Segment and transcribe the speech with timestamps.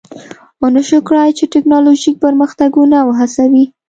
[0.61, 3.63] ونشوای کړای چې ټکنالوژیک پرمختګونه وهڅوي